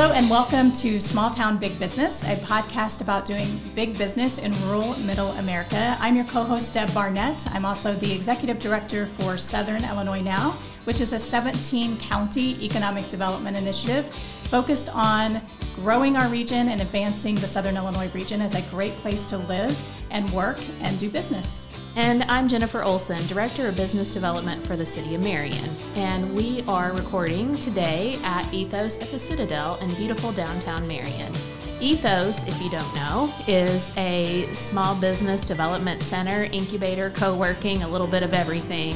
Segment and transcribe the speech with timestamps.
[0.00, 4.54] Hello and welcome to Small Town Big Business, a podcast about doing big business in
[4.68, 5.96] rural Middle America.
[5.98, 7.44] I'm your co host, Deb Barnett.
[7.52, 10.52] I'm also the executive director for Southern Illinois Now,
[10.84, 15.42] which is a 17 county economic development initiative focused on
[15.74, 19.76] growing our region and advancing the Southern Illinois region as a great place to live
[20.12, 21.68] and work and do business.
[21.98, 25.68] And I'm Jennifer Olson, Director of Business Development for the City of Marion.
[25.96, 31.32] And we are recording today at Ethos at the Citadel in beautiful downtown Marion.
[31.80, 37.88] Ethos, if you don't know, is a small business development center, incubator, co working, a
[37.88, 38.94] little bit of everything.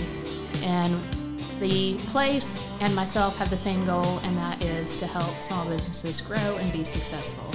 [0.62, 1.02] And
[1.58, 6.20] the place and myself have the same goal, and that is to help small businesses
[6.20, 7.50] grow and be successful.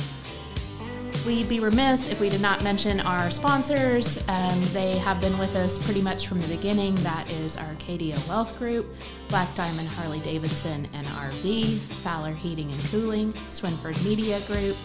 [1.27, 4.17] We'd be remiss if we did not mention our sponsors.
[4.29, 6.95] Um, they have been with us pretty much from the beginning.
[6.95, 8.95] That is Arcadia Wealth Group,
[9.27, 14.77] Black Diamond Harley Davidson and RV, Fowler Heating and Cooling, Swinford Media Group,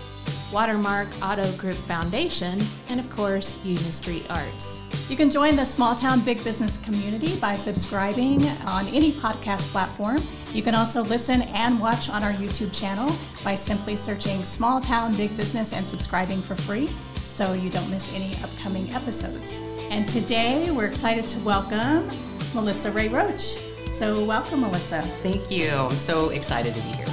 [0.53, 4.81] Watermark Auto Group Foundation, and of course, Union Street Arts.
[5.09, 10.23] You can join the small town big business community by subscribing on any podcast platform.
[10.53, 13.11] You can also listen and watch on our YouTube channel
[13.43, 18.15] by simply searching Small Town Big Business and subscribing for free so you don't miss
[18.15, 19.61] any upcoming episodes.
[19.91, 22.09] And today we're excited to welcome
[22.55, 23.59] Melissa Ray Roach.
[23.91, 25.03] So, welcome, Melissa.
[25.23, 25.71] Thank you.
[25.71, 27.07] I'm so excited to be here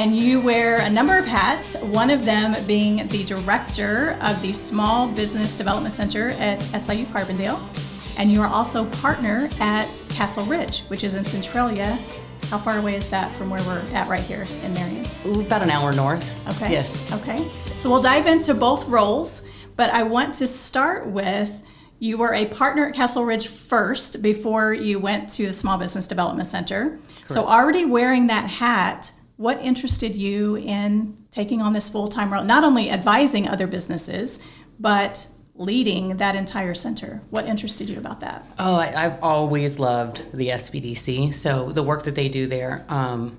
[0.00, 4.50] And you wear a number of hats, one of them being the director of the
[4.50, 7.60] Small Business Development Center at SIU Carbondale.
[8.18, 12.02] And you are also partner at Castle Ridge, which is in Centralia.
[12.44, 15.06] How far away is that from where we're at right here in Marion?
[15.44, 16.48] About an hour north.
[16.56, 16.72] Okay.
[16.72, 17.12] Yes.
[17.20, 17.52] Okay.
[17.76, 21.62] So we'll dive into both roles, but I want to start with
[21.98, 26.06] you were a partner at Castle Ridge first before you went to the Small Business
[26.06, 26.88] Development Center.
[26.88, 27.30] Correct.
[27.32, 32.44] So already wearing that hat, what interested you in taking on this full-time role?
[32.44, 34.44] Not only advising other businesses,
[34.78, 37.22] but leading that entire center.
[37.30, 38.44] What interested you about that?
[38.58, 41.32] Oh, I, I've always loved the SBDC.
[41.32, 43.38] So the work that they do there, um,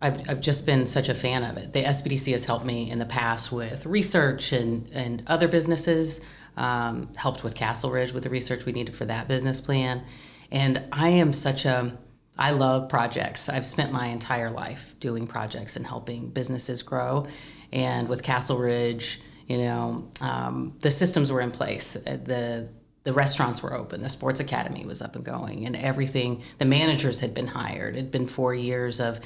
[0.00, 1.72] I've, I've just been such a fan of it.
[1.72, 6.20] The SBDC has helped me in the past with research and, and other businesses,
[6.56, 10.04] um, helped with Castle Ridge with the research we needed for that business plan.
[10.52, 11.98] And I am such a,
[12.38, 13.48] I love projects.
[13.48, 17.26] I've spent my entire life doing projects and helping businesses grow.
[17.72, 21.96] And with Castle Ridge, you know, um, the systems were in place.
[21.96, 22.68] Uh, the
[23.04, 24.02] the restaurants were open.
[24.02, 26.42] The sports academy was up and going, and everything.
[26.58, 27.94] The managers had been hired.
[27.94, 29.20] It'd been four years of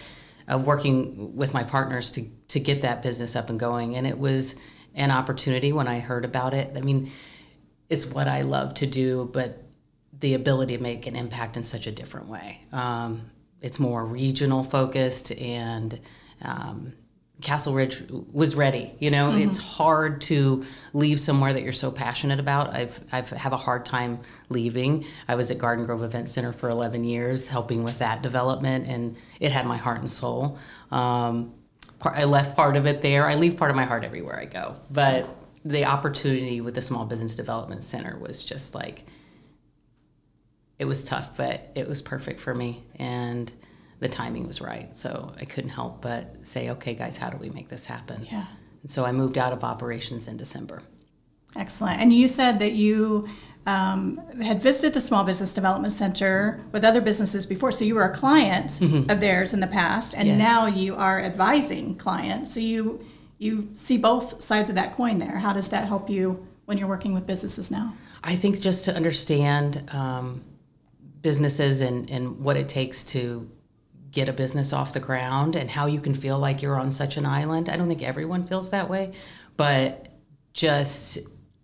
[0.47, 4.19] of working with my partners to to get that business up and going, and it
[4.19, 4.55] was
[4.95, 6.77] an opportunity when I heard about it.
[6.77, 7.11] I mean,
[7.89, 9.65] it's what I love to do, but
[10.21, 12.63] the ability to make an impact in such a different way.
[12.73, 15.99] Um, it's more regional focused and
[16.43, 16.95] um,
[17.41, 18.95] Castle Ridge was ready.
[18.99, 19.49] You know, mm-hmm.
[19.49, 22.75] it's hard to leave somewhere that you're so passionate about.
[22.75, 25.07] I've I've have a hard time leaving.
[25.27, 29.17] I was at Garden Grove Event Center for 11 years, helping with that development, and
[29.41, 30.59] it had my heart and soul.
[30.91, 31.55] Um,
[31.99, 33.27] part, I left part of it there.
[33.27, 34.77] I leave part of my heart everywhere I go.
[34.91, 35.29] But
[35.65, 39.05] the opportunity with the Small Business Development Center was just like
[40.81, 43.53] it was tough, but it was perfect for me, and
[43.99, 44.97] the timing was right.
[44.97, 48.27] So I couldn't help but say, okay, guys, how do we make this happen?
[48.31, 48.47] Yeah.
[48.81, 50.83] And so I moved out of operations in December.
[51.55, 52.01] Excellent.
[52.01, 53.29] And you said that you
[53.67, 57.73] um, had visited the Small Business Development Center with other businesses before.
[57.73, 59.11] So you were a client mm-hmm.
[59.11, 60.39] of theirs in the past, and yes.
[60.39, 62.55] now you are advising clients.
[62.55, 63.05] So you
[63.37, 65.39] you see both sides of that coin there.
[65.39, 67.93] How does that help you when you're working with businesses now?
[68.25, 70.45] I think just to understand um,
[71.23, 73.51] businesses and, and what it takes to
[74.11, 77.17] get a business off the ground and how you can feel like you're on such
[77.17, 77.69] an island.
[77.69, 79.13] I don't think everyone feels that way,
[79.57, 80.09] but
[80.53, 81.19] just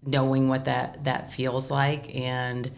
[0.05, 2.71] knowing what that that feels like and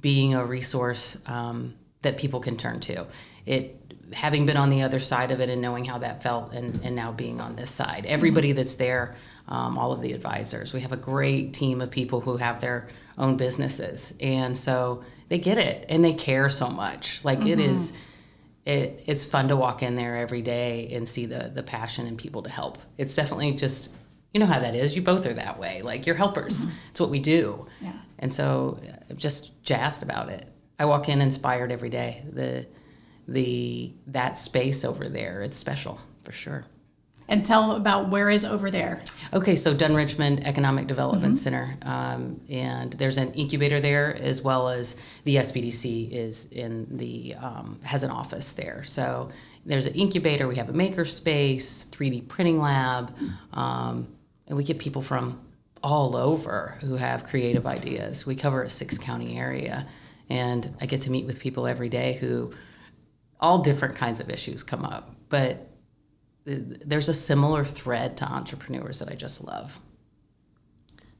[0.00, 3.06] being a resource um, that people can turn to.
[3.46, 3.78] It
[4.12, 6.94] having been on the other side of it and knowing how that felt and, and
[6.94, 8.04] now being on this side.
[8.06, 8.56] Everybody mm-hmm.
[8.56, 9.14] that's there,
[9.48, 10.74] um, all of the advisors.
[10.74, 14.12] We have a great team of people who have their own businesses.
[14.20, 15.02] And so
[15.32, 17.24] they get it and they care so much.
[17.24, 17.48] Like mm-hmm.
[17.48, 17.94] it is
[18.66, 22.18] it, it's fun to walk in there every day and see the the passion and
[22.18, 22.76] people to help.
[22.98, 23.90] It's definitely just
[24.34, 24.94] you know how that is.
[24.94, 25.80] You both are that way.
[25.80, 26.66] Like you're helpers.
[26.66, 26.76] Mm-hmm.
[26.90, 27.66] It's what we do.
[27.80, 27.94] Yeah.
[28.18, 30.46] And so I'm just jazzed about it.
[30.78, 32.22] I walk in inspired every day.
[32.30, 32.66] The
[33.26, 36.66] the that space over there, it's special for sure.
[37.32, 39.02] And tell about where is over there.
[39.32, 44.68] Okay, so Dunn Richmond Economic Development Center, um, and there's an incubator there as well
[44.68, 48.84] as the SBDC is in the um, has an office there.
[48.84, 49.30] So
[49.64, 50.46] there's an incubator.
[50.46, 53.16] We have a maker space, 3D printing lab,
[53.54, 54.14] um,
[54.46, 55.40] and we get people from
[55.82, 58.26] all over who have creative ideas.
[58.26, 59.86] We cover a six county area,
[60.28, 62.52] and I get to meet with people every day who
[63.40, 65.71] all different kinds of issues come up, but
[66.44, 69.78] there's a similar thread to entrepreneurs that I just love.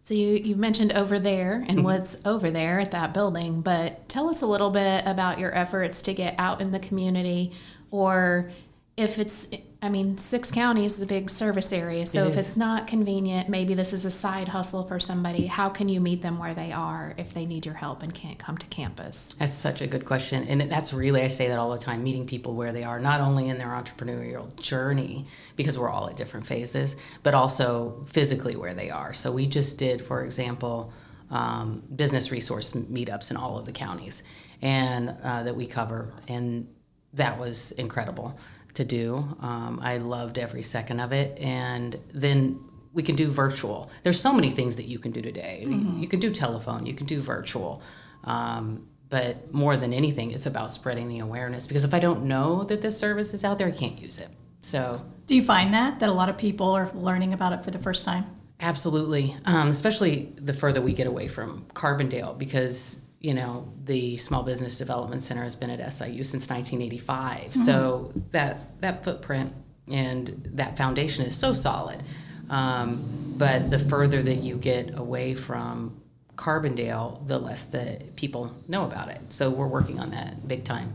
[0.02, 1.82] So you you mentioned over there and mm-hmm.
[1.82, 6.02] what's over there at that building, but tell us a little bit about your efforts
[6.02, 7.52] to get out in the community
[7.90, 8.50] or
[8.96, 9.46] if it's
[9.84, 12.06] I mean, six counties is a big service area.
[12.06, 12.48] So it if is.
[12.48, 15.46] it's not convenient, maybe this is a side hustle for somebody.
[15.46, 18.38] How can you meet them where they are if they need your help and can't
[18.38, 19.34] come to campus?
[19.40, 20.44] That's such a good question.
[20.44, 23.20] And that's really, I say that all the time, meeting people where they are, not
[23.20, 25.26] only in their entrepreneurial journey,
[25.56, 29.12] because we're all at different phases, but also physically where they are.
[29.12, 30.92] So we just did, for example,
[31.32, 34.22] um, business resource meetups in all of the counties
[34.60, 36.12] and uh, that we cover.
[36.28, 36.68] And
[37.14, 38.38] that was incredible
[38.74, 39.16] to do.
[39.40, 41.38] Um, I loved every second of it.
[41.38, 42.60] And then
[42.92, 43.90] we can do virtual.
[44.02, 45.64] There's so many things that you can do today.
[45.66, 46.00] Mm-hmm.
[46.00, 47.82] You can do telephone, you can do virtual.
[48.24, 52.64] Um, but more than anything, it's about spreading the awareness because if I don't know
[52.64, 54.28] that this service is out there, I can't use it.
[54.62, 57.70] So, do you find that that a lot of people are learning about it for
[57.70, 58.24] the first time?
[58.58, 64.42] Absolutely, um, especially the further we get away from Carbondale, because you know, the Small
[64.42, 67.38] Business Development Center has been at SIU since 1985.
[67.38, 67.58] Mm-hmm.
[67.60, 69.52] So that that footprint
[69.90, 72.02] and that foundation is so solid.
[72.50, 76.00] Um, but the further that you get away from
[76.36, 79.20] Carbondale, the less that people know about it.
[79.28, 80.92] So we're working on that big time.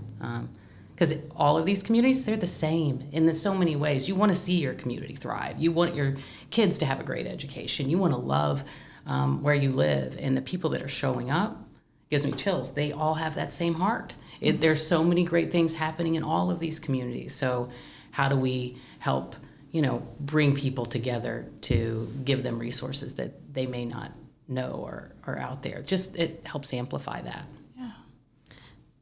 [0.94, 4.08] because um, all of these communities, they're the same in the, so many ways.
[4.08, 5.58] You want to see your community thrive.
[5.58, 6.16] You want your
[6.50, 7.90] kids to have a great education.
[7.90, 8.64] You want to love
[9.06, 10.18] um, where you live.
[10.20, 11.67] And the people that are showing up
[12.10, 12.74] gives me chills.
[12.74, 14.16] They all have that same heart.
[14.40, 14.62] It, mm-hmm.
[14.62, 17.34] there's so many great things happening in all of these communities.
[17.34, 17.70] So,
[18.12, 19.36] how do we help,
[19.72, 24.12] you know, bring people together to give them resources that they may not
[24.48, 25.82] know or are out there?
[25.82, 27.46] Just it helps amplify that.
[27.78, 27.92] Yeah.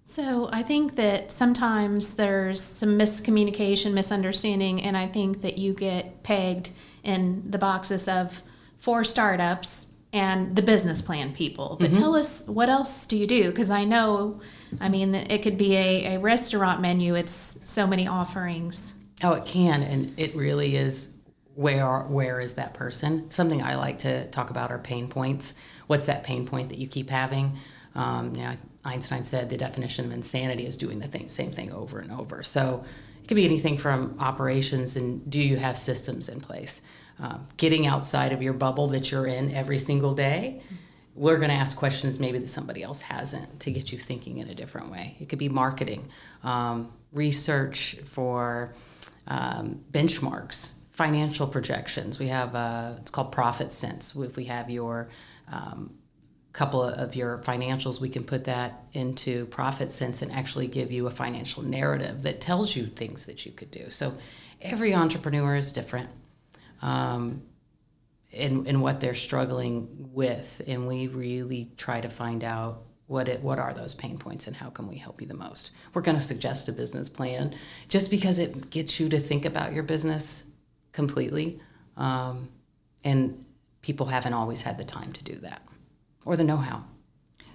[0.03, 6.23] So I think that sometimes there's some miscommunication, misunderstanding, and I think that you get
[6.23, 6.71] pegged
[7.03, 8.41] in the boxes of
[8.77, 11.75] for startups and the business plan people.
[11.77, 12.01] But mm-hmm.
[12.01, 13.49] tell us what else do you do?
[13.49, 14.39] Because I know,
[14.79, 17.15] I mean, it could be a, a restaurant menu.
[17.15, 18.93] It's so many offerings.
[19.23, 21.11] Oh, it can, and it really is.
[21.55, 23.29] Where where is that person?
[23.29, 25.53] Something I like to talk about are pain points.
[25.87, 27.57] What's that pain point that you keep having?
[27.93, 31.71] Um, you know, Einstein said the definition of insanity is doing the thing, same thing
[31.71, 32.43] over and over.
[32.43, 32.83] So
[33.25, 36.81] it could be anything from operations and do you have systems in place?
[37.21, 40.61] uh, getting outside of your bubble that you're in every single day,
[41.13, 44.49] we're going to ask questions maybe that somebody else hasn't to get you thinking in
[44.49, 45.15] a different way.
[45.19, 46.09] It could be marketing,
[46.43, 48.73] um, research for
[49.27, 52.19] um, benchmarks, financial projections.
[52.19, 54.21] We have uh, it's called ProfitCents.
[54.25, 55.07] If we have your
[55.49, 55.93] um,
[56.55, 61.11] couple of your financials, we can put that into ProfitCents and actually give you a
[61.11, 63.89] financial narrative that tells you things that you could do.
[63.89, 64.13] So
[64.61, 66.09] every entrepreneur is different
[66.81, 67.43] um,
[68.31, 70.61] in, in what they're struggling with.
[70.65, 74.55] And we really try to find out what it what are those pain points and
[74.55, 77.53] how can we help you the most we're going to suggest a business plan
[77.87, 80.43] just because it gets you to think about your business
[80.91, 81.59] completely
[81.97, 82.49] um,
[83.03, 83.45] and
[83.83, 85.61] people haven't always had the time to do that
[86.25, 86.83] or the know-how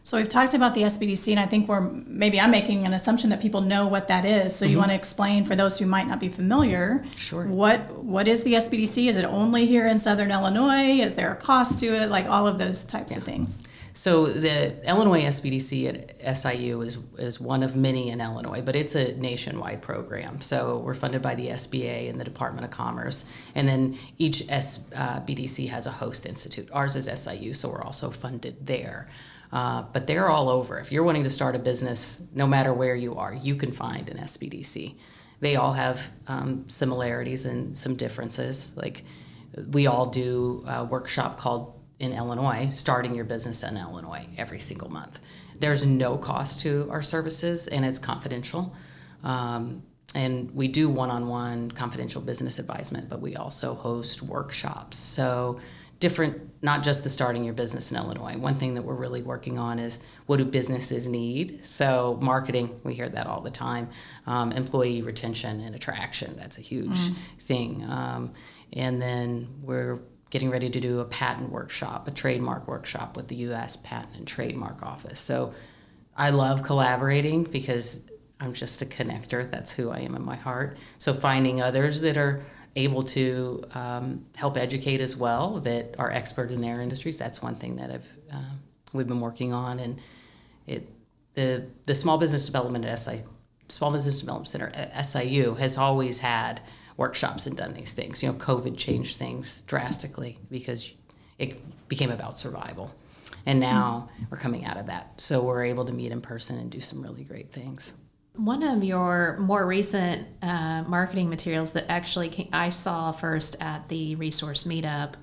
[0.02, 3.30] so we've talked about the SBDC, and I think we're maybe I'm making an assumption
[3.30, 4.56] that people know what that is.
[4.56, 4.72] So mm-hmm.
[4.72, 7.04] you want to explain for those who might not be familiar.
[7.16, 7.46] Sure.
[7.46, 9.08] What what is the SBDC?
[9.08, 11.00] Is it only here in Southern Illinois?
[11.00, 12.10] Is there a cost to it?
[12.10, 13.18] Like all of those types yeah.
[13.18, 13.62] of things.
[13.92, 18.94] So the Illinois SBDC at SIU is is one of many in Illinois, but it's
[18.94, 20.40] a nationwide program.
[20.40, 25.68] So we're funded by the SBA and the Department of Commerce, and then each SBDC
[25.68, 26.68] has a host institute.
[26.72, 29.08] Ours is SIU, so we're also funded there.
[29.52, 30.78] Uh, but they're all over.
[30.78, 34.08] If you're wanting to start a business, no matter where you are, you can find
[34.08, 34.94] an SBDC.
[35.40, 38.72] They all have um, similarities and some differences.
[38.76, 39.02] Like
[39.72, 44.90] we all do a workshop called in Illinois, starting your business in Illinois every single
[44.90, 45.20] month.
[45.58, 48.74] There's no cost to our services, and it's confidential.
[49.22, 49.82] Um,
[50.14, 54.96] and we do one-on-one confidential business advisement, but we also host workshops.
[54.96, 55.60] So
[56.00, 58.36] different not just the starting your business in Illinois.
[58.36, 61.64] One thing that we're really working on is what do businesses need?
[61.64, 63.88] So, marketing, we hear that all the time.
[64.26, 67.14] Um, employee retention and attraction, that's a huge mm.
[67.40, 67.84] thing.
[67.88, 68.32] Um,
[68.72, 73.36] and then we're getting ready to do a patent workshop, a trademark workshop with the
[73.36, 73.76] U.S.
[73.76, 75.18] Patent and Trademark Office.
[75.18, 75.54] So,
[76.16, 78.00] I love collaborating because
[78.40, 79.50] I'm just a connector.
[79.50, 80.76] That's who I am in my heart.
[80.98, 82.42] So, finding others that are
[82.76, 87.18] able to um, help educate as well that are expert in their industries.
[87.18, 88.54] That's one thing that I've uh,
[88.92, 90.00] we've been working on, and
[90.66, 90.88] it
[91.34, 93.22] the the small business development at SI
[93.68, 94.72] Small Business Development Center
[95.02, 96.60] SIU has always had
[97.00, 98.22] workshops and done these things.
[98.22, 100.94] You know, COVID changed things drastically because
[101.38, 102.94] it became about survival.
[103.46, 105.18] And now we're coming out of that.
[105.18, 107.94] So we're able to meet in person and do some really great things.
[108.34, 113.88] One of your more recent uh, marketing materials that actually came, I saw first at
[113.88, 115.14] the resource meetup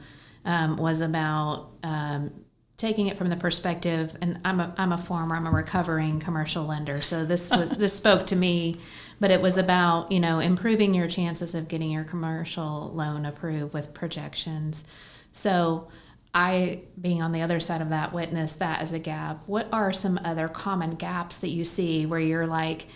[0.46, 2.32] um, was about um,
[2.78, 6.64] taking it from the perspective, and I'm a, I'm a former, I'm a recovering commercial
[6.64, 8.78] lender, so this was, this spoke to me,
[9.20, 13.74] but it was about you know improving your chances of getting your commercial loan approved
[13.74, 14.84] with projections.
[15.32, 15.88] So
[16.36, 19.42] I, being on the other side of that, witness that as a gap.
[19.48, 22.88] What are some other common gaps that you see where you're like,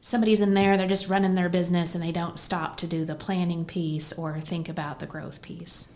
[0.00, 3.14] somebody's in there, they're just running their business and they don't stop to do the
[3.14, 5.92] planning piece or think about the growth piece?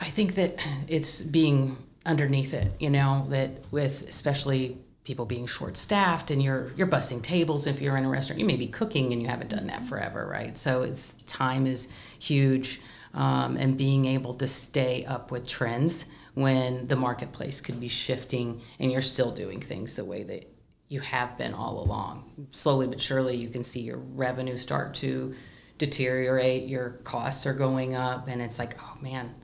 [0.00, 0.58] I think that
[0.88, 6.70] it's being underneath it, you know, that with especially people being short staffed and you're
[6.76, 9.50] you're bussing tables if you're in a restaurant you may be cooking and you haven't
[9.50, 11.88] done that forever right so it's time is
[12.20, 12.80] huge
[13.12, 18.60] um, and being able to stay up with trends when the marketplace could be shifting
[18.78, 20.48] and you're still doing things the way that
[20.88, 22.48] you have been all along.
[22.50, 25.34] Slowly but surely, you can see your revenue start to
[25.78, 29.34] deteriorate, your costs are going up, and it's like, oh man,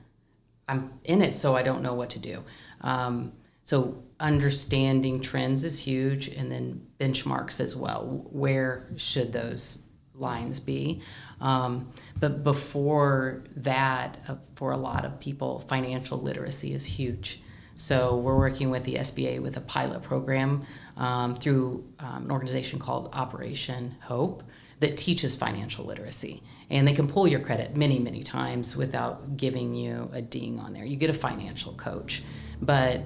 [0.68, 2.44] I'm in it, so I don't know what to do.
[2.82, 3.32] Um,
[3.62, 8.26] so, understanding trends is huge, and then benchmarks as well.
[8.30, 9.82] Where should those
[10.14, 11.02] lines be?
[11.40, 17.40] Um, but before that, uh, for a lot of people, financial literacy is huge.
[17.78, 20.64] So we're working with the SBA with a pilot program
[20.96, 24.42] um, through um, an organization called Operation Hope
[24.80, 26.42] that teaches financial literacy.
[26.70, 30.72] And they can pull your credit many, many times without giving you a ding on
[30.72, 30.84] there.
[30.84, 32.22] You get a financial coach,
[32.60, 33.02] but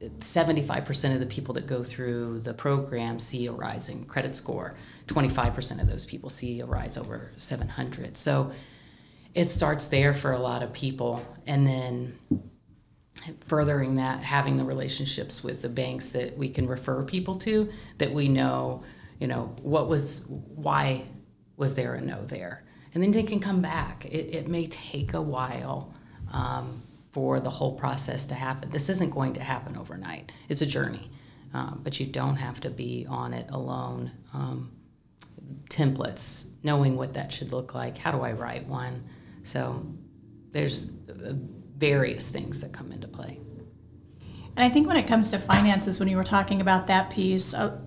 [0.00, 4.74] 75% of the people that go through the program see a rising credit score.
[5.06, 8.16] 25% of those people see a rise over 700.
[8.16, 8.52] So
[9.34, 11.24] it starts there for a lot of people.
[11.46, 12.18] And then
[13.40, 18.12] furthering that, having the relationships with the banks that we can refer people to, that
[18.12, 18.82] we know,
[19.20, 21.04] you know, what was, why
[21.62, 22.64] was there a no there?
[22.92, 24.04] And then they can come back.
[24.04, 25.94] It, it may take a while.
[26.30, 28.70] Um, for the whole process to happen.
[28.70, 30.32] This isn't going to happen overnight.
[30.48, 31.10] It's a journey,
[31.52, 34.12] um, but you don't have to be on it alone.
[34.32, 34.72] Um,
[35.68, 37.98] templates, knowing what that should look like.
[37.98, 39.04] How do I write one?
[39.42, 39.84] So
[40.52, 41.34] there's uh,
[41.76, 43.38] various things that come into play.
[44.56, 47.54] And I think when it comes to finances, when you were talking about that piece,
[47.54, 47.78] uh,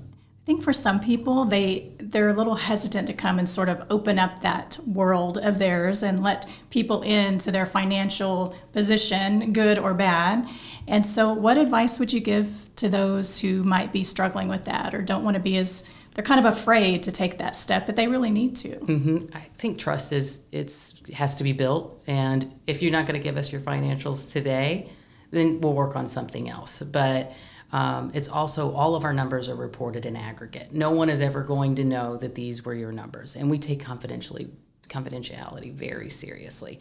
[0.46, 4.20] think for some people they they're a little hesitant to come and sort of open
[4.20, 10.48] up that world of theirs and let people into their financial position, good or bad.
[10.88, 14.94] And so what advice would you give to those who might be struggling with that
[14.94, 17.98] or don't want to be as they're kind of afraid to take that step, but
[17.98, 18.70] they really need to.
[18.70, 19.36] Mm-hmm.
[19.36, 23.24] I think trust is it's has to be built, and if you're not going to
[23.24, 24.90] give us your financials today,
[25.32, 26.82] then we'll work on something else.
[26.82, 27.34] But
[27.72, 30.74] um, it's also all of our numbers are reported in aggregate.
[30.74, 33.84] No one is ever going to know that these were your numbers, and we take
[33.84, 34.50] confidentially
[34.88, 36.80] confidentiality very seriously.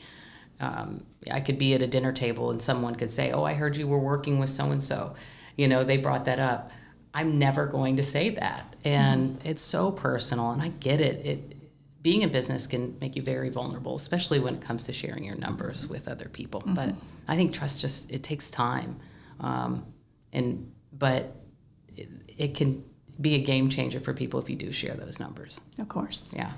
[0.61, 3.77] Um, I could be at a dinner table and someone could say, "Oh, I heard
[3.77, 5.15] you were working with so and so."
[5.57, 6.71] You know, they brought that up.
[7.13, 9.49] I'm never going to say that, and mm-hmm.
[9.49, 11.25] it's so personal, and I get it.
[11.25, 11.55] It
[12.03, 15.37] being in business can make you very vulnerable, especially when it comes to sharing your
[15.37, 16.61] numbers with other people.
[16.61, 16.75] Mm-hmm.
[16.75, 16.95] But
[17.27, 19.01] I think trust just it takes time,
[19.41, 19.87] um,
[20.33, 21.37] and but
[21.97, 22.85] it, it can
[23.21, 25.61] be a game changer for people if you do share those numbers.
[25.79, 26.33] Of course.
[26.37, 26.53] Yeah.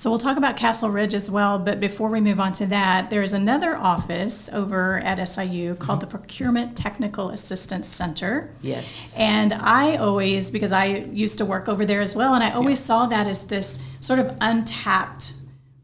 [0.00, 3.10] So we'll talk about Castle Ridge as well, but before we move on to that,
[3.10, 6.08] there's another office over at SIU called mm-hmm.
[6.08, 8.50] the Procurement Technical Assistance Center.
[8.62, 9.14] Yes.
[9.18, 12.80] And I always, because I used to work over there as well, and I always
[12.80, 12.86] yeah.
[12.86, 15.34] saw that as this sort of untapped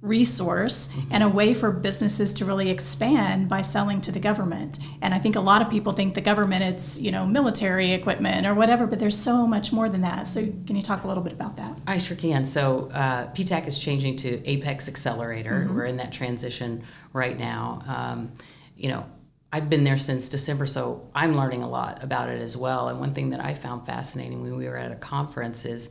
[0.03, 1.09] resource mm-hmm.
[1.11, 4.79] and a way for businesses to really expand by selling to the government.
[5.01, 8.47] And I think a lot of people think the government it's, you know, military equipment
[8.47, 10.27] or whatever, but there's so much more than that.
[10.27, 11.79] So can you talk a little bit about that?
[11.87, 12.45] I sure can.
[12.45, 15.65] So uh, PTAC is changing to Apex Accelerator.
[15.65, 15.75] Mm-hmm.
[15.75, 17.83] We're in that transition right now.
[17.87, 18.33] Um,
[18.77, 19.07] you know,
[19.53, 22.89] I've been there since December, so I'm learning a lot about it as well.
[22.89, 25.89] And one thing that I found fascinating when we were at a conference is,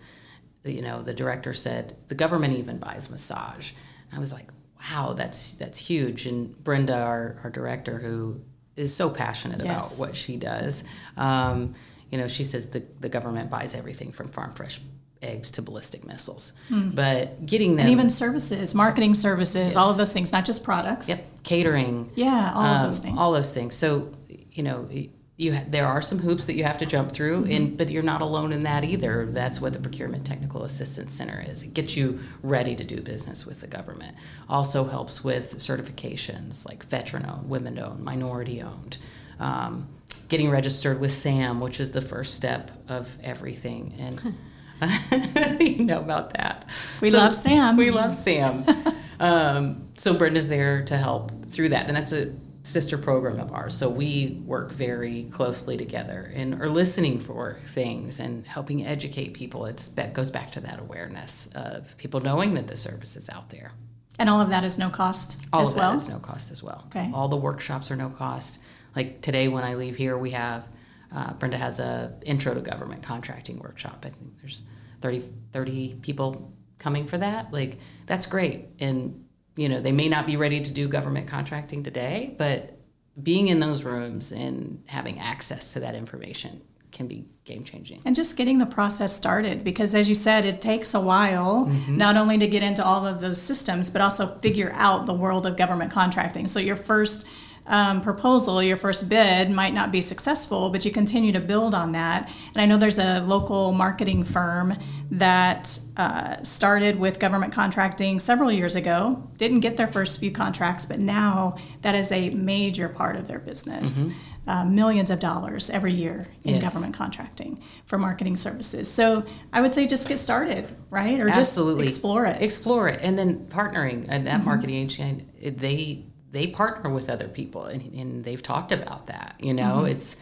[0.63, 3.71] you know, the director said the government even buys massage.
[4.13, 6.25] I was like, wow, that's that's huge.
[6.25, 8.41] And Brenda, our, our director, who
[8.75, 9.97] is so passionate yes.
[9.97, 10.83] about what she does,
[11.17, 11.75] um,
[12.11, 14.79] you know, she says the, the government buys everything from farm fresh
[15.21, 16.53] eggs to ballistic missiles.
[16.67, 16.91] Hmm.
[16.91, 19.75] But getting them and even services, marketing services, yes.
[19.75, 21.09] all of those things, not just products.
[21.09, 22.11] Yep, catering.
[22.15, 23.17] Yeah, all um, of those things.
[23.17, 23.75] All those things.
[23.75, 24.13] So
[24.51, 24.87] you know.
[25.37, 27.51] You, there are some hoops that you have to jump through, mm-hmm.
[27.51, 29.25] and but you're not alone in that either.
[29.25, 31.61] That's what the Procurement Technical Assistance Center is.
[31.63, 34.15] It gets you ready to do business with the government.
[34.47, 38.97] Also helps with certifications like veteran-owned, women-owned, minority-owned.
[39.39, 39.89] Um,
[40.29, 44.35] getting registered with SAM, which is the first step of everything, and.
[45.61, 46.65] you know about that.
[47.01, 47.77] We so love Sam.
[47.77, 48.65] We love Sam.
[49.19, 52.33] um, so Brenda's there to help through that, and that's a
[52.65, 53.75] sister program of ours.
[53.75, 59.65] So we work very closely together and are listening for things and helping educate people.
[59.65, 63.49] It's that goes back to that awareness of people knowing that the service is out
[63.49, 63.71] there.
[64.17, 65.91] And all of that is no cost all as of well.
[65.91, 66.85] That is no cost as well.
[66.87, 67.11] Okay.
[67.13, 68.59] All the workshops are no cost.
[68.95, 70.67] Like today, when I leave here, we have
[71.11, 74.05] uh, Brenda has a intro to government contracting workshop.
[74.05, 74.63] I think there's
[75.01, 77.53] 30, 30 people coming for that.
[77.53, 78.67] Like that's great.
[78.79, 79.24] And
[79.55, 82.77] you know, they may not be ready to do government contracting today, but
[83.21, 88.01] being in those rooms and having access to that information can be game changing.
[88.05, 91.97] And just getting the process started because as you said, it takes a while mm-hmm.
[91.97, 95.45] not only to get into all of those systems, but also figure out the world
[95.45, 96.47] of government contracting.
[96.47, 97.27] So your first
[97.67, 101.93] um, proposal, your first bid might not be successful, but you continue to build on
[101.93, 102.29] that.
[102.53, 104.77] And I know there's a local marketing firm
[105.11, 110.85] that uh, started with government contracting several years ago, didn't get their first few contracts,
[110.85, 114.05] but now that is a major part of their business.
[114.05, 114.19] Mm-hmm.
[114.47, 116.61] Uh, millions of dollars every year in yes.
[116.61, 118.87] government contracting for marketing services.
[118.87, 121.19] So I would say just get started, right?
[121.19, 121.85] Or Absolutely.
[121.85, 122.39] just explore it.
[122.43, 122.99] Explore it.
[123.01, 124.45] And then partnering at that mm-hmm.
[124.45, 126.05] marketing agency, they
[126.35, 129.77] they partner with other people and, and they've talked about that you know?
[129.77, 129.87] Mm-hmm.
[129.87, 130.17] it's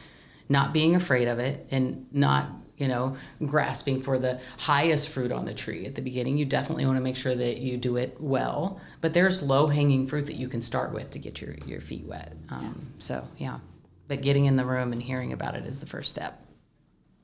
[0.50, 3.16] not being afraid of it and not you know
[3.46, 5.86] grasping for the highest fruit on the tree.
[5.86, 9.14] At the beginning you definitely want to make sure that you do it well but
[9.14, 12.34] there's low hanging fruit that you can start with to get your, your feet wet.
[12.50, 12.94] Um, yeah.
[13.00, 13.60] so yeah.
[14.08, 16.44] But getting in the room and hearing about it is the first step.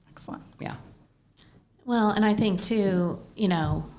[0.09, 0.43] Excellent.
[0.59, 0.75] Yeah.
[1.85, 3.89] Well and i think too you know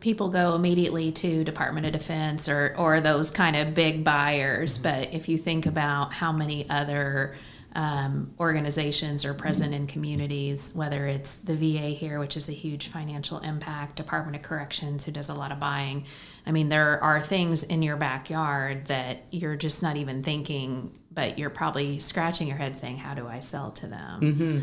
[0.00, 4.78] people go immediately to Department of Defense or or those kind of big buyers.
[4.78, 4.82] Mm-hmm.
[4.82, 7.36] But if you think about how many other
[7.74, 12.88] um, organizations are present in communities, whether it's the VA here, which is a huge
[12.88, 16.04] financial impact, Department of Corrections, who does a lot of buying.
[16.46, 21.38] I mean, there are things in your backyard that you're just not even thinking, but
[21.38, 24.20] you're probably scratching your head saying, How do I sell to them?
[24.20, 24.58] Mm-hmm.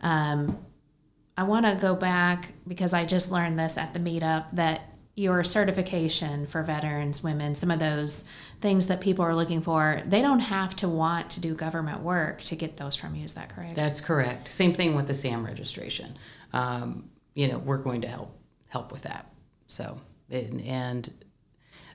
[0.00, 0.58] Um,
[1.36, 4.82] I want to go back because I just learned this at the meetup that
[5.16, 8.24] your certification for veterans, women, some of those
[8.60, 12.40] things that people are looking for, they don't have to want to do government work
[12.42, 13.24] to get those from you.
[13.24, 13.74] Is that correct?
[13.76, 14.48] That's correct.
[14.48, 16.16] Same thing with the SAM registration.
[16.52, 18.36] Um, you know, we're going to help
[18.68, 19.30] help with that.
[19.68, 21.24] So, and, and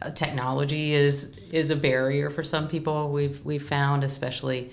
[0.01, 3.11] uh, technology is is a barrier for some people.
[3.11, 4.71] We've we've found, especially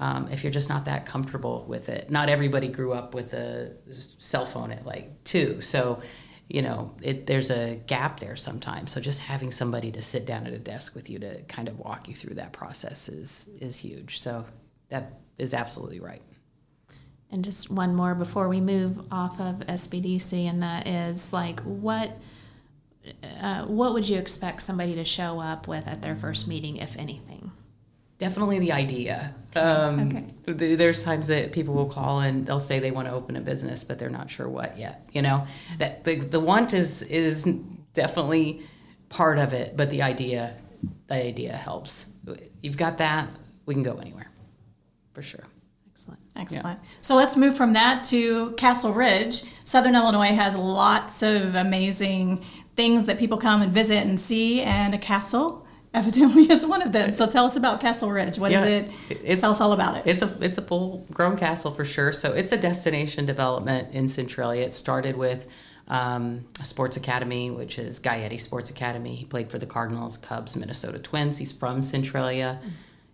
[0.00, 2.10] um, if you're just not that comfortable with it.
[2.10, 6.00] Not everybody grew up with a cell phone at like two, so
[6.48, 8.92] you know it, there's a gap there sometimes.
[8.92, 11.78] So just having somebody to sit down at a desk with you to kind of
[11.78, 14.20] walk you through that process is is huge.
[14.20, 14.44] So
[14.88, 16.22] that is absolutely right.
[17.30, 22.10] And just one more before we move off of SBDC, and that is like what.
[23.42, 26.96] Uh, what would you expect somebody to show up with at their first meeting, if
[26.96, 27.33] anything?
[28.18, 29.34] Definitely the idea.
[29.56, 30.76] Um, okay.
[30.76, 33.84] There's times that people will call and they'll say they want to open a business,
[33.84, 35.06] but they're not sure what yet.
[35.12, 35.46] You know,
[35.78, 37.42] that the, the want is is
[37.92, 38.62] definitely
[39.08, 40.56] part of it, but the idea
[41.08, 42.06] the idea helps.
[42.62, 43.28] You've got that,
[43.66, 44.30] we can go anywhere,
[45.12, 45.44] for sure.
[45.90, 46.20] Excellent.
[46.36, 46.78] Excellent.
[46.82, 46.88] Yeah.
[47.00, 49.44] So let's move from that to Castle Ridge.
[49.64, 52.44] Southern Illinois has lots of amazing
[52.76, 55.63] things that people come and visit and see, and a castle
[55.94, 57.12] evidently is one of them.
[57.12, 58.38] So tell us about Castle Ridge.
[58.38, 58.90] What yeah, is it?
[59.24, 60.02] It's, tell us all about it.
[60.06, 62.12] It's a it's a full grown castle for sure.
[62.12, 64.64] So it's a destination development in Centralia.
[64.64, 65.50] It started with
[65.88, 69.14] um, a sports academy, which is Gaetti Sports Academy.
[69.14, 71.38] He played for the Cardinals, Cubs, Minnesota Twins.
[71.38, 72.60] He's from Centralia.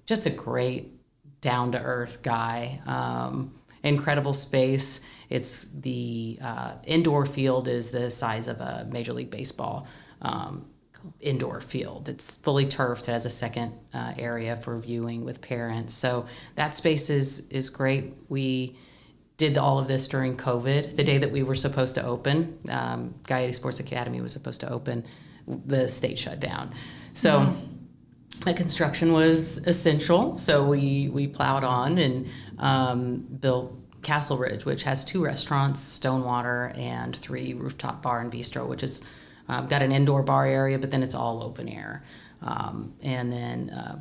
[0.07, 0.97] Just a great
[1.41, 2.81] down to earth guy.
[2.87, 5.01] Um, incredible space.
[5.29, 9.87] It's the uh, indoor field is the size of a Major League Baseball.
[10.23, 10.67] Um,
[11.21, 12.09] indoor field.
[12.09, 13.09] It's fully turfed.
[13.09, 15.95] It has a second uh, area for viewing with parents.
[15.95, 18.15] So that space is is great.
[18.29, 18.77] We
[19.37, 20.97] did all of this during COVID.
[20.97, 24.71] The day that we were supposed to open, um, Gaetti Sports Academy was supposed to
[24.71, 25.07] open,
[25.47, 26.73] the state shut down.
[27.15, 27.41] So.
[27.41, 27.67] Mm-hmm.
[28.43, 32.27] The construction was essential, so we we plowed on and
[32.59, 38.67] um, built Castle Ridge, which has two restaurants, Stonewater, and three rooftop bar and bistro,
[38.67, 39.03] which is
[39.51, 42.05] um, got an indoor bar area, but then it's all open air.
[42.41, 44.01] Um, and then uh,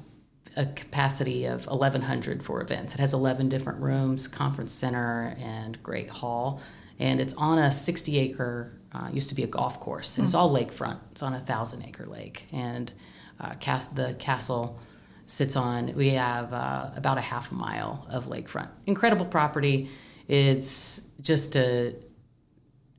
[0.56, 2.94] a capacity of 1,100 for events.
[2.94, 6.62] It has 11 different rooms, conference center, and great hall.
[7.00, 10.18] And it's on a 60 acre, uh, used to be a golf course.
[10.18, 10.28] And mm.
[10.28, 11.00] It's all lakefront.
[11.12, 12.46] It's on a thousand acre lake.
[12.52, 12.94] And
[13.40, 14.80] uh, cast, the castle
[15.26, 18.70] sits on, we have uh, about a half a mile of lakefront.
[18.86, 19.90] Incredible property.
[20.28, 21.96] It's just a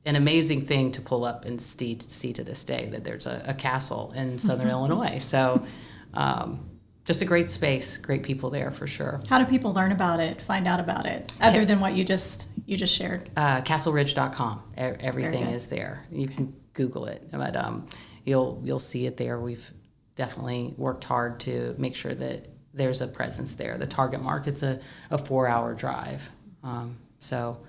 [0.05, 3.43] an amazing thing to pull up and see, see to this day that there's a,
[3.45, 4.71] a castle in southern mm-hmm.
[4.71, 5.19] Illinois.
[5.19, 5.65] So,
[6.13, 6.71] um,
[7.05, 9.19] just a great space, great people there for sure.
[9.27, 12.51] How do people learn about it, find out about it, other than what you just
[12.65, 13.29] you just shared?
[13.35, 14.63] Uh, CastleRidge.com.
[14.77, 16.05] Everything is there.
[16.11, 17.87] You can Google it, but um,
[18.23, 19.39] you'll you'll see it there.
[19.39, 19.71] We've
[20.15, 23.77] definitely worked hard to make sure that there's a presence there.
[23.77, 26.29] The target market's a, a four hour drive,
[26.63, 27.59] um, so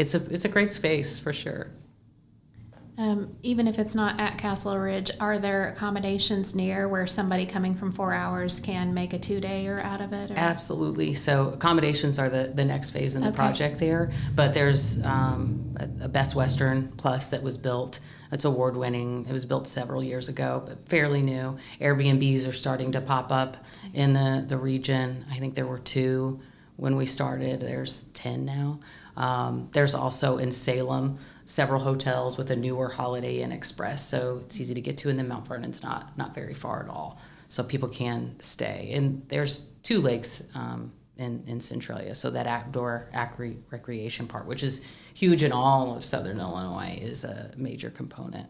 [0.00, 1.70] it's a it's a great space for sure.
[2.96, 7.74] Um, even if it's not at Castle Ridge, are there accommodations near where somebody coming
[7.74, 10.30] from four hours can make a two dayer out of it?
[10.30, 10.34] Or?
[10.36, 11.14] Absolutely.
[11.14, 13.36] So accommodations are the, the next phase in the okay.
[13.36, 14.10] project there.
[14.34, 18.00] But there's um, a, a, Best Western Plus that was built.
[18.32, 19.24] It's award winning.
[19.26, 21.56] It was built several years ago, but fairly new.
[21.80, 23.56] Airbnbs are starting to pop up
[23.94, 25.24] in the, the region.
[25.30, 26.42] I think there were two
[26.76, 27.60] when we started.
[27.60, 28.80] There's 10 now.
[29.20, 34.58] Um, there's also in Salem several hotels with a newer Holiday Inn Express, so it's
[34.58, 35.10] easy to get to.
[35.10, 38.92] And then Mount Vernon's not not very far at all, so people can stay.
[38.94, 44.62] And there's two lakes um, in in Centralia, so that outdoor acre- recreation part, which
[44.62, 48.48] is huge in all of Southern Illinois, is a major component.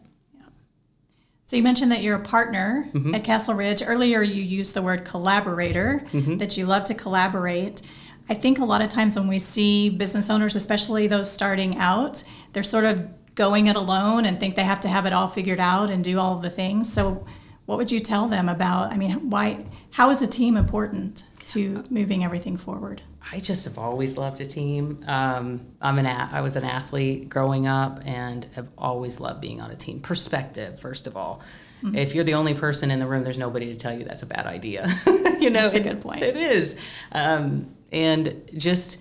[1.43, 3.13] So you mentioned that you're a partner mm-hmm.
[3.13, 3.83] at Castle Ridge.
[3.85, 6.05] Earlier, you used the word collaborator.
[6.13, 6.37] Mm-hmm.
[6.37, 7.81] That you love to collaborate.
[8.29, 12.23] I think a lot of times when we see business owners, especially those starting out,
[12.53, 15.59] they're sort of going it alone and think they have to have it all figured
[15.59, 16.91] out and do all of the things.
[16.91, 17.25] So,
[17.65, 18.91] what would you tell them about?
[18.91, 19.65] I mean, why?
[19.91, 23.01] How is a team important to moving everything forward?
[23.31, 24.99] I just have always loved a team.
[25.07, 29.61] Um, I'm an a- I was an athlete growing up and have always loved being
[29.61, 29.99] on a team.
[29.99, 31.41] Perspective, first of all.
[31.83, 31.95] Mm-hmm.
[31.95, 34.27] If you're the only person in the room, there's nobody to tell you that's a
[34.27, 34.87] bad idea.
[35.39, 36.21] you know, that's a good point.
[36.21, 36.75] It is.
[37.11, 38.99] Um, and just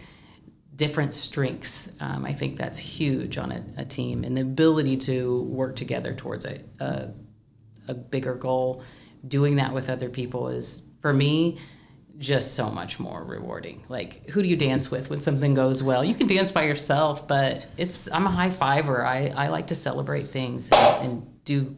[0.76, 1.92] different strengths.
[2.00, 6.14] Um, I think that's huge on a, a, team, and the ability to work together
[6.14, 7.10] towards a, a,
[7.88, 8.82] a bigger goal.
[9.26, 11.58] Doing that with other people is, for me,
[12.16, 13.84] just so much more rewarding.
[13.88, 16.04] Like, who do you dance with when something goes well?
[16.04, 19.04] You can dance by yourself, but it's I'm a high fiver.
[19.04, 21.76] I, I like to celebrate things and, and do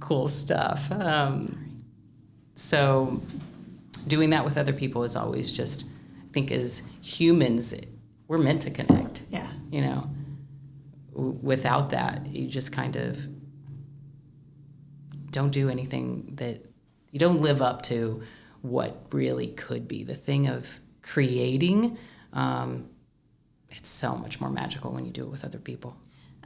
[0.00, 0.90] cool stuff.
[0.92, 1.82] Um,
[2.54, 3.20] so,
[4.06, 5.84] doing that with other people is always just
[6.34, 7.74] think as humans,
[8.26, 9.22] we're meant to connect.
[9.30, 9.46] Yeah.
[9.70, 10.10] You know,
[11.14, 13.26] without that, you just kind of
[15.30, 16.64] don't do anything that
[17.12, 18.22] you don't live up to
[18.62, 20.02] what really could be.
[20.04, 21.96] The thing of creating,
[22.32, 22.90] um,
[23.70, 25.96] it's so much more magical when you do it with other people.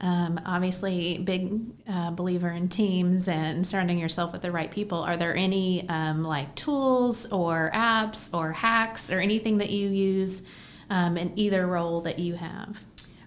[0.01, 4.99] Um, obviously, big uh, believer in teams and surrounding yourself with the right people.
[4.99, 10.43] Are there any um, like tools or apps or hacks or anything that you use
[10.89, 12.79] um, in either role that you have?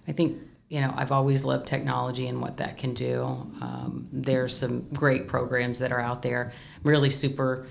[0.07, 3.23] I think you know I've always loved technology and what that can do.
[3.61, 6.51] Um, there's some great programs that are out there.
[6.83, 7.67] I'm really super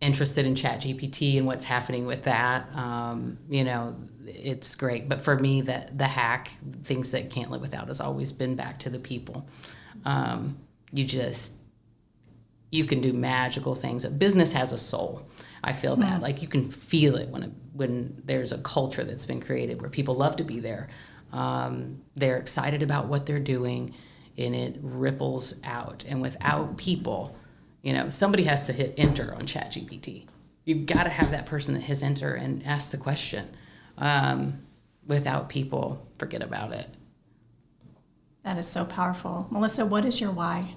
[0.00, 2.74] interested in ChatGPT and what's happening with that.
[2.74, 5.08] Um, you know, it's great.
[5.08, 6.50] But for me, the the hack,
[6.82, 9.46] things that can't live without, has always been back to the people.
[10.04, 10.58] Um,
[10.92, 11.52] you just
[12.70, 14.04] you can do magical things.
[14.04, 15.28] a Business has a soul.
[15.62, 16.22] I feel that mm.
[16.22, 19.90] like you can feel it when it, when there's a culture that's been created where
[19.90, 20.88] people love to be there.
[21.32, 23.94] Um, they're excited about what they're doing,
[24.38, 26.04] and it ripples out.
[26.08, 27.36] And without people,
[27.82, 30.26] you know, somebody has to hit enter on ChatGPT.
[30.64, 33.48] You've got to have that person that hits enter and ask the question.
[33.98, 34.66] Um,
[35.06, 36.88] without people, forget about it.
[38.44, 39.48] That is so powerful.
[39.50, 40.74] Melissa, what is your why?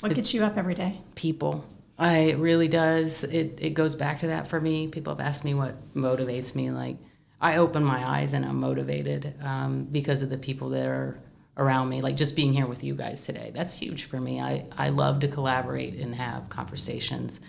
[0.00, 1.00] What gets you up every day?
[1.14, 1.64] People.
[1.98, 3.24] I, it really does.
[3.24, 4.88] It, it goes back to that for me.
[4.88, 6.70] People have asked me what motivates me.
[6.70, 6.96] Like,
[7.40, 11.18] I open my eyes and I'm motivated um, because of the people that are
[11.56, 12.00] around me.
[12.00, 14.40] Like just being here with you guys today, that's huge for me.
[14.40, 17.40] I, I love to collaborate and have conversations.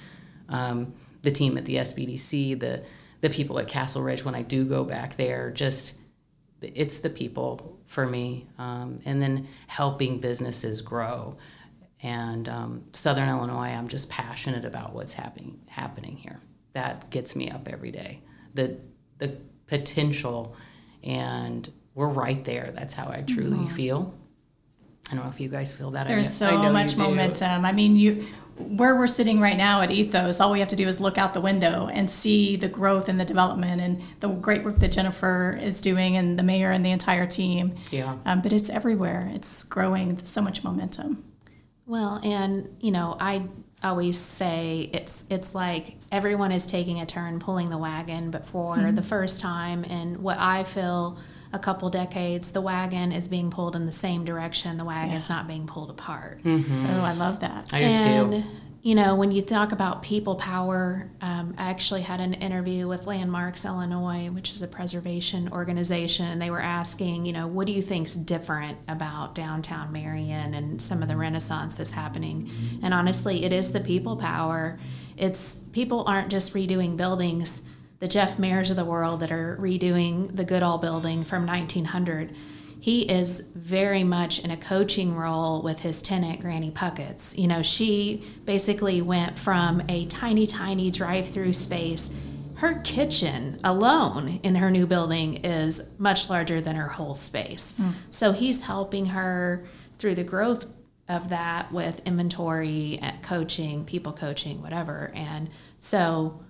[0.50, 2.84] Um, the team at the SBDC, the
[3.22, 5.96] the people at Castle Ridge, when I do go back there, just
[6.62, 11.38] it's the people for me, um, and then helping businesses grow.
[12.04, 16.40] And um, Southern Illinois, I'm just passionate about what's happening happening here.
[16.74, 18.22] That gets me up every day.
[18.54, 18.78] The
[19.18, 19.38] the
[19.68, 20.56] potential,
[21.04, 22.72] and we're right there.
[22.76, 23.76] That's how I truly mm-hmm.
[23.76, 24.14] feel.
[25.12, 26.08] I don't know if you guys feel that.
[26.08, 27.64] There's so much momentum.
[27.64, 28.26] I mean, you
[28.58, 31.34] where we're sitting right now at Ethos, all we have to do is look out
[31.34, 35.60] the window and see the growth and the development and the great work that Jennifer
[35.62, 37.76] is doing and the mayor and the entire team.
[37.92, 38.18] Yeah.
[38.26, 39.30] Um, but it's everywhere.
[39.34, 40.24] It's growing.
[40.24, 41.24] So much momentum.
[41.86, 43.44] Well, and you know, I
[43.84, 48.76] always say it's it's like everyone is taking a turn pulling the wagon, but for
[48.76, 48.96] mm-hmm.
[48.96, 51.20] the first time, and what I feel
[51.56, 54.78] a couple decades, the wagon is being pulled in the same direction.
[54.78, 55.38] The wagon's yeah.
[55.38, 56.44] not being pulled apart.
[56.44, 56.86] Mm-hmm.
[56.92, 57.74] Oh, I love that.
[57.74, 58.48] I and, do too.
[58.82, 63.08] You know, when you talk about people power, um, I actually had an interview with
[63.08, 67.74] Landmarks Illinois, which is a preservation organization, and they were asking, you know, what do
[67.74, 72.52] you think's different about downtown Marion and some of the renaissance that's happening?
[72.84, 74.78] And honestly, it is the people power.
[75.18, 77.64] It's people aren't just redoing buildings
[78.00, 82.36] the Jeff Mayers of the world that are redoing the Goodall building from 1900.
[82.80, 87.36] He is very much in a coaching role with his tenant, Granny Puckett's.
[87.38, 92.16] You know, she basically went from a tiny, tiny drive through space.
[92.58, 97.74] Her kitchen alone in her new building is much larger than her whole space.
[97.82, 97.94] Mm.
[98.12, 99.66] So he's helping her
[99.98, 100.66] through the growth
[101.10, 105.12] of that with inventory, coaching, people coaching, whatever.
[105.16, 106.45] And so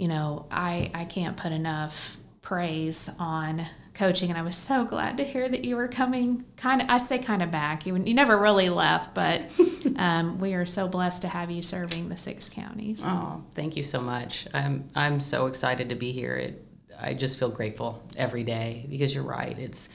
[0.00, 4.30] you know, I, I can't put enough praise on coaching.
[4.30, 7.18] And I was so glad to hear that you were coming kind of I say
[7.18, 7.84] kind of back.
[7.84, 9.42] You, you never really left but
[9.96, 13.02] um, we are so blessed to have you serving the six counties.
[13.04, 14.46] Oh thank you so much.
[14.54, 16.34] I'm I'm so excited to be here.
[16.34, 16.64] It,
[16.98, 19.58] I just feel grateful every day because you're right.
[19.58, 19.90] It's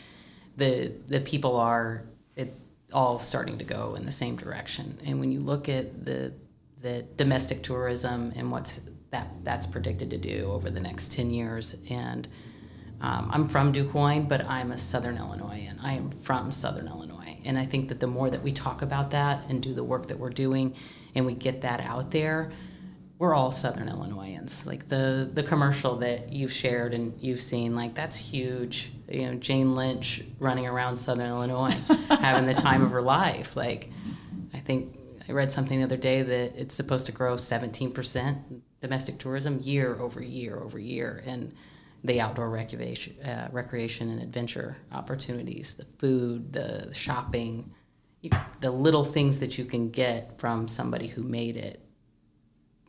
[0.56, 2.04] the the people are
[2.36, 2.54] it
[2.94, 5.00] all starting to go in the same direction.
[5.04, 6.34] And when you look at the
[6.82, 8.80] the domestic tourism and what's
[9.12, 11.76] that that's predicted to do over the next 10 years.
[11.90, 12.28] And
[13.02, 15.80] um, I'm from DuQuoin, but I'm a Southern Illinoisan.
[15.82, 17.38] I am from Southern Illinois.
[17.46, 20.08] And I think that the more that we talk about that and do the work
[20.08, 20.76] that we're doing
[21.14, 22.52] and we get that out there,
[23.18, 24.66] we're all Southern Illinoisans.
[24.66, 28.92] Like the the commercial that you've shared and you've seen, like that's huge.
[29.10, 31.78] You know, Jane Lynch running around Southern Illinois,
[32.10, 33.56] having the time of her life.
[33.56, 33.90] Like,
[34.54, 34.98] I think
[35.30, 39.96] I read something the other day that it's supposed to grow 17% domestic tourism year
[40.00, 41.54] over year over year, and
[42.04, 47.72] the outdoor recreation, uh, recreation and adventure opportunities, the food, the shopping,
[48.22, 48.30] you,
[48.62, 51.82] the little things that you can get from somebody who made it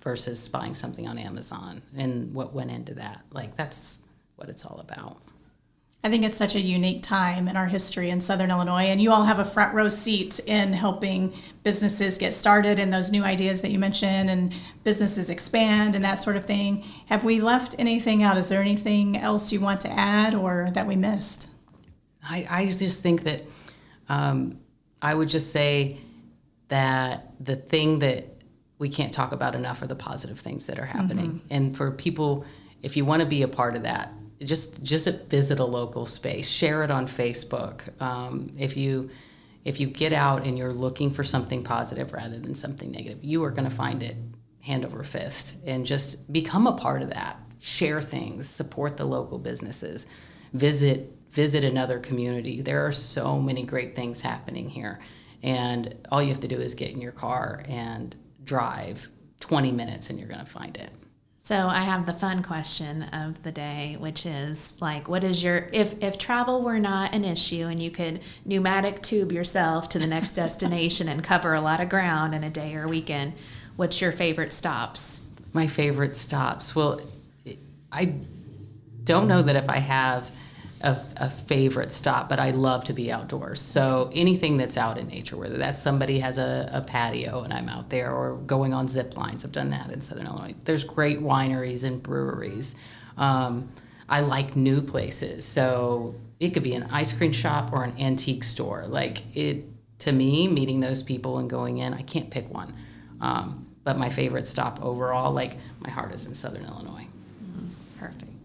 [0.03, 3.23] versus buying something on Amazon and what went into that.
[3.31, 4.03] Like that's
[4.37, 5.19] what it's all about.
[6.07, 9.11] I think it's such a unique time in our history in Southern Illinois, and you
[9.11, 13.61] all have a front row seat in helping businesses get started and those new ideas
[13.63, 16.85] that you mentioned, and businesses expand and that sort of thing.
[17.07, 18.39] Have we left anything out?
[18.39, 21.49] Is there anything else you want to add or that we missed?
[22.23, 23.43] I, I just think that
[24.09, 24.61] um,
[25.03, 25.99] I would just say
[26.69, 28.27] that the thing that
[28.79, 31.33] we can't talk about enough are the positive things that are happening.
[31.33, 31.47] Mm-hmm.
[31.51, 32.45] And for people,
[32.81, 36.49] if you want to be a part of that, just just visit a local space.
[36.49, 38.01] Share it on facebook.
[38.01, 39.11] Um, if you
[39.65, 43.43] if you get out and you're looking for something positive rather than something negative you
[43.43, 44.17] are going to find it
[44.67, 45.57] hand over fist.
[45.65, 47.39] And just become a part of that.
[47.61, 48.49] Share things.
[48.49, 50.07] Support the local businesses.
[50.53, 52.63] Visit visit another community.
[52.63, 55.01] There are so many great things happening here.
[55.43, 59.09] And all you have to do is get in your car and drive
[59.41, 60.91] 20 minutes and you're going to find it
[61.47, 65.69] so I have the fun question of the day, which is like, what is your
[65.71, 70.09] if if travel were not an issue and you could pneumatic tube yourself to the
[70.09, 73.35] next destination and cover a lot of ground in a day or a weekend,
[73.77, 75.21] what's your favorite stops?
[75.53, 76.75] My favorite stops.
[76.75, 77.01] Well,
[77.93, 78.15] I
[79.05, 80.29] don't know that if I have
[80.87, 83.61] a, a, favorite stop, but I love to be outdoors.
[83.61, 87.69] So anything that's out in nature, whether that's somebody has a, a, patio and I'm
[87.69, 89.45] out there, or going on zip lines.
[89.45, 90.55] I've done that in Southern Illinois.
[90.65, 92.77] There's great wineries and breweries.
[93.17, 93.69] Um,
[94.09, 98.45] I like new places, so it could be an ice cream shop or an antique
[98.45, 98.87] store.
[98.87, 99.65] Like it
[100.01, 102.75] to me, meeting those people and going in, I can't pick one.
[103.21, 107.07] Um, but my favorite stop overall, like my heart is in Southern Illinois.
[107.43, 107.99] Mm-hmm.
[107.99, 108.36] Perfect.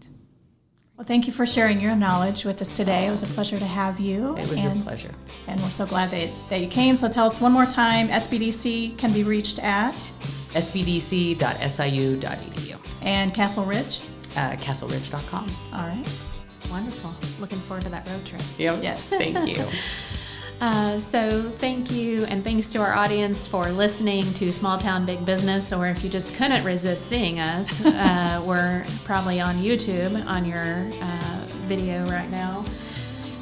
[1.02, 3.08] Well, thank you for sharing your knowledge with us today.
[3.08, 4.36] It was a pleasure to have you.
[4.36, 5.10] It was and, a pleasure.
[5.48, 6.94] And we're so glad that, that you came.
[6.94, 9.94] So tell us one more time SBDC can be reached at
[10.52, 11.38] sbdc.siu.edu.
[13.02, 14.02] And Castle Ridge?
[14.36, 15.50] Uh, castleridge.com.
[15.72, 16.08] All right.
[16.70, 17.12] Wonderful.
[17.40, 18.40] Looking forward to that road trip.
[18.58, 18.84] Yep.
[18.84, 19.08] Yes.
[19.08, 19.56] Thank you.
[20.62, 25.24] Uh, so, thank you, and thanks to our audience for listening to Small Town Big
[25.24, 25.72] Business.
[25.72, 30.88] Or if you just couldn't resist seeing us, uh, we're probably on YouTube on your
[31.02, 32.64] uh, video right now.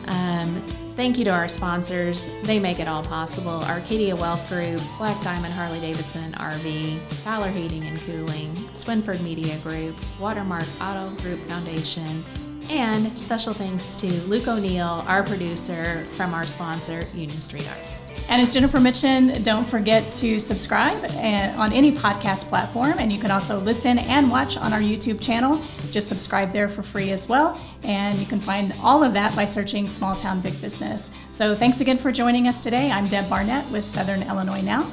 [0.07, 0.65] Um,
[0.97, 2.31] thank you to our sponsors.
[2.45, 7.85] They make it all possible Arcadia Wealth Group, Black Diamond Harley Davidson RV, Fowler Heating
[7.85, 12.25] and Cooling, Swinford Media Group, Watermark Auto Group Foundation,
[12.71, 18.13] and special thanks to Luke O'Neill, our producer from our sponsor, Union Street Arts.
[18.29, 22.95] And as Jennifer mentioned, don't forget to subscribe eh, on any podcast platform.
[23.01, 25.61] And you can also listen and watch on our YouTube channel.
[25.91, 27.61] Just subscribe there for free as well.
[27.83, 31.13] And you can find all of that by searching Small Town Big Business.
[31.33, 32.93] So thanks again for joining us today.
[32.93, 34.93] I'm Deb Barnett with Southern Illinois Now.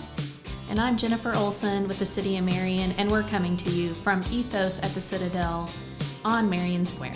[0.69, 4.23] And I'm Jennifer Olson with the City of Marion, and we're coming to you from
[4.31, 5.69] Ethos at the Citadel
[6.25, 7.13] on Marion Square.